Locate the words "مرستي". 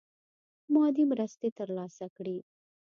1.11-1.49